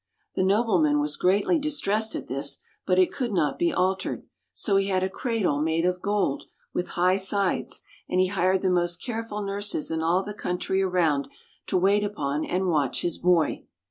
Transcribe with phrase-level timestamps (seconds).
[0.33, 2.57] The nobleman was greatly distressed at this,
[2.87, 6.87] but it could not be altered; so he had a cradle made of gold, with
[6.97, 11.27] high sides, and he hired the most careful nurses in all the coun try around,
[11.67, 13.61] to wait upon and watch his boy.